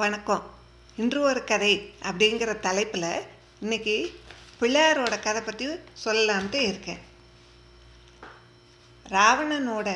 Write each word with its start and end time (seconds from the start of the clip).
வணக்கம். 0.00 0.42
இன்று 1.02 1.18
ஒரு 1.28 1.40
கதை 1.50 1.70
அப்படிங்கிற 2.08 2.50
தலைப்பில் 2.64 3.04
இன்னைக்கு 3.62 3.94
பிள்ளையாரோட 4.60 5.14
கதை 5.26 5.40
பற்றி 5.42 5.66
சொல்லலான்ட்டு 6.02 6.58
இருக்கேன். 6.70 7.00
ராவணனோட 9.06 9.88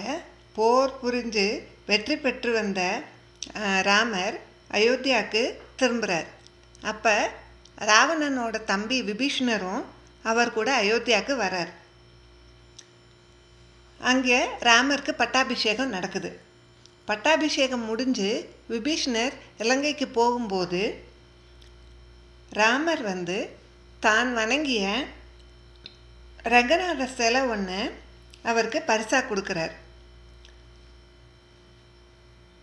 போர் 0.57 0.97
புரிஞ்சு 1.03 1.47
வெற்றி 1.91 2.17
பெற்று 2.25 2.53
வந்த 2.59 2.81
ராமர் 3.89 4.39
அயோத்தியாவுக்கு 4.79 5.43
திரும்புகிறார் 5.83 6.29
அப்போ 6.93 7.15
ராவணனோட 7.93 8.65
தம்பி 8.73 9.01
விபீஷ்ணரும் 9.11 9.85
அவர் 10.33 10.57
கூட 10.59 10.71
அயோத்தியாவுக்கு 10.83 11.37
வரார் 11.45 11.73
அங்கே 14.01 14.41
ராமருக்கு 14.71 15.15
பட்டாபிஷேகம் 15.25 15.95
நடக்குது. 15.97 16.33
பட்டாபிஷேகம் 17.11 17.85
முடிஞ்சு 17.91 18.31
விபீஷ்ணர் 18.73 19.35
இலங்கைக்கு 19.63 20.07
போகும்போது 20.19 20.83
ராமர் 22.53 23.03
வந்து 23.03 23.39
தான் 24.01 24.31
வணங்கிய 24.39 24.85
ரங்கநாதர் 26.55 27.17
சிலை 27.17 27.41
ஒன்று 27.55 27.81
அவருக்கு 28.51 28.79
பரிசாக 28.91 29.23
கொடுக்குறார். 29.31 29.75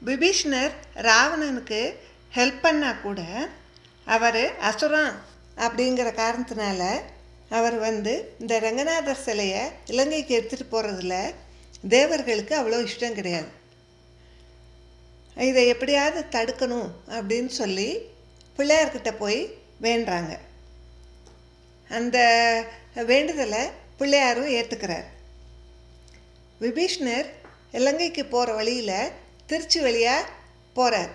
விபீஷ்ணர் 0.02 0.73
ராவணனுக்கு 1.08 1.82
ஹெல்ப் 2.34 2.64
பண்ணால் 2.64 3.02
கூட 3.02 3.22
அவர் 4.16 4.42
அசுரம் 4.70 5.14
அப்படிங்கிற 5.66 6.09
காரணத்தினால 6.23 6.82
அவர் 7.59 7.78
வந்து 7.80 8.14
இந்த 8.40 8.54
ரங்கநாதர் 8.59 9.23
சிலையை 9.26 9.64
இலங்கைக்கு 9.94 10.34
எடுத்துகிட்டு 10.40 10.73
போகிறதுல 10.73 11.16
தேவர்களுக்கு 11.95 12.54
அவ்வளோ 12.59 12.80
இஷ்டம் 12.90 13.18
கிடையாது. 13.20 13.50
இதை 15.46 15.64
எப்படியாவது 15.73 16.20
தடுக்கணும் 16.36 16.90
அப்படின்னு 17.18 17.52
சொல்லி 17.62 17.90
பிள்ளையார்கிட்ட 18.58 19.12
போய் 19.22 19.40
வேண்டுறாங்க. 19.86 20.34
அந்த 21.89 22.17
வேண்டுதலை 23.12 23.64
பிள்ளையாரும் 24.00 24.53
ஏற்றுக்கிறார் 24.58 25.08
விபீஷ்ணர் 26.64 27.28
இலங்கைக்கு 27.80 28.23
போகிற 28.25 28.56
வழியில் 28.59 29.14
திருச்சி 29.50 29.80
வழியாக 29.86 30.31
போகிறார் 30.78 31.14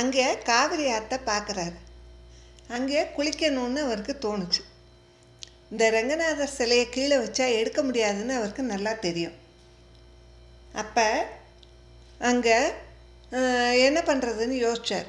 அங்கே 0.00 0.26
காவிரி 0.50 0.86
ஆற்றை 0.96 1.18
பார்க்குறாரு 1.30 1.78
அங்கே 2.76 3.00
குளிக்கணும்னு 3.16 3.80
அவருக்கு 3.86 4.14
தோணுச்சு. 4.24 4.62
இந்த 5.70 5.84
ரங்கநாதர் 5.90 6.56
சிலையை 6.56 6.86
கீழே 6.94 7.16
வச்சா 7.16 7.46
எடுக்க 7.58 7.80
முடியாதுன்னு 7.82 8.34
அவருக்கு 8.38 8.62
நல்லா 8.72 8.92
தெரியும். 9.06 9.36
அப்போ 10.82 11.06
அங்கே 12.30 12.56
என்ன 13.86 13.98
பண்ணுறதுன்னு 14.06 14.56
யோசிச்சார். 14.66 15.08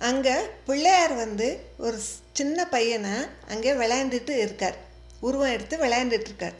அங்கே 0.00 0.36
பிள்ளையார் 0.66 1.14
வந்து 1.14 1.48
ஒரு 1.76 1.98
சின்ன 2.38 2.58
பையனை 2.74 3.14
அங்கே 3.52 3.72
விளையாண்டுட்டு 3.72 4.32
இருக்கார். 4.44 4.76
உருவம் 5.20 5.54
எடுத்து 5.56 5.76
விளையாண்டுட்டு 5.84 6.28
இருக்கார். 6.30 6.56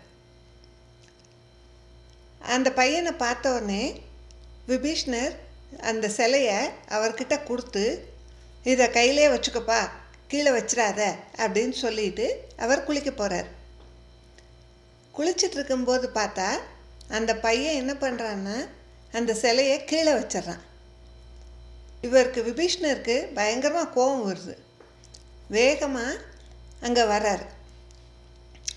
அந்த 2.54 2.68
பையனை 2.72 3.12
பார்த்த 3.24 3.52
உடனே 3.52 3.82
விபீஷ்ணர் 4.68 5.34
அந்த 5.90 6.06
சிலையை 6.08 6.58
அவர்கிட்ட 6.88 7.34
கொடுத்து 7.42 7.84
இதை 8.64 8.86
கையிலே 8.90 9.26
வச்சுக்கப்பா 9.28 9.80
கீழே 10.28 10.50
வச்சிடாத 10.54 11.00
அப்படின்னு 11.42 11.76
சொல்லிட்டு 11.84 12.26
அவர் 12.56 12.86
குளிக்க 12.86 13.10
போகிறார் 13.10 13.48
குளிச்சிட்டு 15.14 15.56
இருக்கும்போது 15.58 16.06
பார்த்தா 16.14 16.48
அந்த 17.08 17.32
பையன் 17.36 17.78
என்ன 17.80 17.92
பண்ணுறான்னா 18.00 18.56
அந்த 19.18 19.32
சிலையை 19.42 19.76
கீழே 19.90 20.12
வச்சிடுறான். 20.18 20.62
இவருக்கு 22.06 22.40
விபீஷ்ணருக்கு 22.48 23.16
பயங்கரமாக 23.36 23.92
கோபம் 23.96 24.24
வருது. 24.28 24.54
வேகமாக 25.56 26.22
அங்கே 26.86 27.04
வர்றார். 27.12 27.44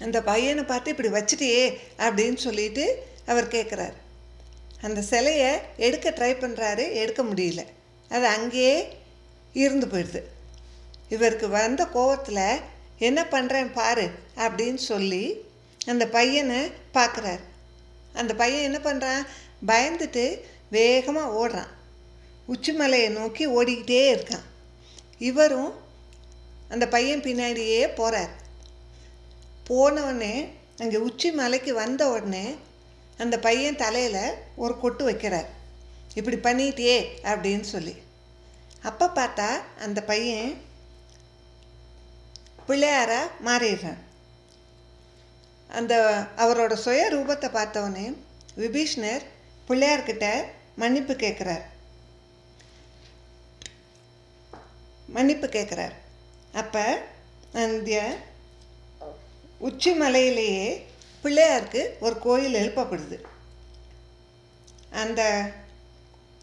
அந்த 0.05 0.17
பையனை 0.29 0.63
பார்த்து 0.63 0.93
இப்படி 0.93 1.09
வச்சுட்டியே 1.15 1.63
அப்படின்னு 2.05 2.39
சொல்லிட்டு 2.47 2.85
அவர் 3.31 3.53
கேட்குறாரு 3.55 3.97
அந்த 4.87 4.99
சிலையை 5.11 5.49
எடுக்க 5.85 6.09
ட்ரை 6.09 6.31
பண்ணுறாரு 6.43 6.83
எடுக்க 7.01 7.21
முடியல. 7.29 7.61
அது 8.11 8.25
அங்கேயே 8.35 8.75
இருந்து 9.55 9.87
போயிடுது. 9.87 10.21
இவருக்கு 11.15 11.47
வந்த 11.59 11.83
கோவத்தில் 11.95 12.61
என்ன 13.07 13.19
பண்ணுறேன் 13.33 13.69
பாரு 13.73 14.07
அப்படின்னு 14.45 14.81
சொல்லி 14.91 15.23
அந்த 15.91 16.03
பையனை 16.15 16.61
பார்க்குறாரு 16.97 17.43
அந்த 18.13 18.31
பையன் 18.41 18.67
என்ன 18.69 18.79
பண்ணுறான் 18.87 19.21
பயந்துட்டு 19.67 20.41
வேகமாக 20.69 21.33
ஓடுறான். 21.39 21.71
உச்சிமலையை 22.47 23.09
நோக்கி 23.09 23.47
ஓடிக்கிட்டே 23.47 24.03
இருக்கான். 24.15 24.45
இவரும் 25.17 25.73
அந்த 26.69 26.87
பையன் 26.87 27.21
பின்னாடியே 27.21 27.93
போகிறார் 27.95 28.33
போனவுடனே 29.69 30.47
அங்கே 30.77 30.97
உச்சி 30.97 31.31
மலைக்கு 31.31 31.73
வந்த 31.73 32.09
உடனே 32.09 32.55
அந்த 33.17 33.39
பையன் 33.39 33.75
தலையில் 33.75 34.33
ஒரு 34.55 34.79
கொட்டு 34.79 35.09
வைக்கிறார். 35.09 35.49
இப்படி 36.15 36.37
பண்ணிட்டியே 36.37 36.97
அப்படின்னு 37.23 37.65
சொல்லி. 37.73 37.95
அப்போ 38.81 39.05
பார்த்தா 39.15 39.49
அந்த 39.79 40.01
பையன் 40.03 40.61
பிள்ளையாராக 42.65 43.27
மாறிடுறான். 43.45 43.99
அந்த 45.67 46.23
அவரோட 46.37 46.73
சுய 46.73 47.09
ரூபத்தை 47.11 47.49
பார்த்தவொடனே 47.57 48.15
விபீஷ்ணர் 48.57 49.23
பிள்ளையார்கிட்ட 49.69 50.43
மன்னிப்பு 50.75 51.13
கேட்குறார். 51.13 51.61
மன்னிப்பு 55.07 55.47
கேட்குறார். 55.47 55.95
அப்போ 56.53 57.05
அந்த 57.53 58.15
உச்சி 59.57 59.91
மலையிலேயே 59.91 60.85
பிள்ளையாருக்கு 61.23 61.81
ஒரு 61.99 62.19
கோயில் 62.19 62.53
எழுப்பப்படுது. 62.53 63.17
அந்த 64.89 65.51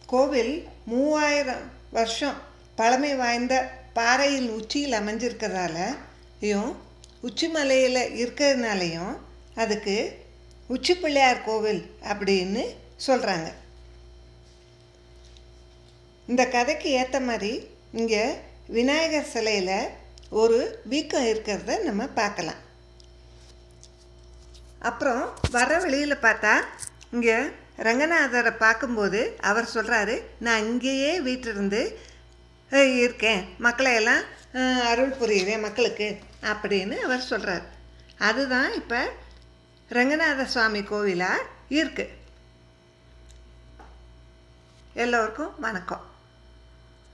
கோவில் 0.07 0.69
மூவாயிரம் 0.85 1.71
வருஷம் 1.91 2.41
பழமை 2.77 3.15
வாய்ந்த 3.15 3.55
பாறையின் 3.93 4.49
உச்சியில் 4.51 4.93
அமைஞ்சிருக்கிறதாலையும் 4.93 6.75
உச்சி 7.21 7.49
மலையில் 7.49 8.27
இருக்கிறதுனாலையும் 8.27 9.15
அதுக்கு 9.55 10.25
உச்சி 10.69 10.95
பிள்ளையார் 10.95 11.45
கோவில் 11.45 11.83
அப்படின்னு 12.03 12.65
சொல்கிறாங்க 13.05 13.49
இந்த 16.29 16.43
கதைக்கு 16.55 16.89
ஏற்ற 17.01 17.17
மாதிரி 17.21 17.53
இங்கே 18.01 18.23
விநாயகர் 18.77 19.33
சிலையில் 19.33 19.91
ஒரு 20.41 20.59
வீக்கம் 20.93 21.29
இருக்கிறத 21.33 21.77
நம்ம 21.85 22.07
பார்க்கலாம். 22.21 22.61
அப்புறம் 24.89 25.23
வர 25.57 25.79
வழியில் 25.85 26.25
பார்த்தா 26.25 26.55
இங்கே 27.15 27.37
ரங்கநாதரை 27.87 28.53
பார்க்கும்போது 28.65 29.21
அவர் 29.51 29.73
சொல்கிறாரு 29.75 30.17
நான் 30.47 30.67
இங்கேயே 30.71 31.13
வீட்டிலிருந்து 31.27 31.83
இருக்கேன். 33.03 33.43
மக்களை 33.67 33.93
எல்லாம் 34.01 34.23
அருள் 34.91 35.17
புரியுறேன் 35.21 35.65
மக்களுக்கு 35.67 36.09
அப்படின்னு 36.53 36.97
அவர் 37.07 37.29
சொல்கிறார் 37.31 37.65
அதுதான் 38.29 38.71
இப்போ 38.81 39.01
ரங்கநாத 39.91 40.47
சுவாமி 40.55 40.81
கோவிலாக 40.91 41.47
இருக்குது 41.79 42.15
எல்லோருக்கும் 44.97 45.51
வணக்கம் 45.61 46.05